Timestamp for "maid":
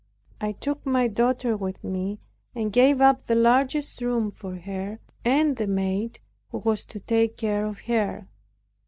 5.67-6.19